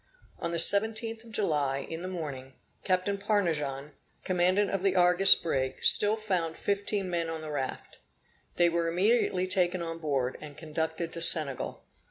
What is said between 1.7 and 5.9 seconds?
in the morning, Captain Parnajon, commandant of the Argus brig,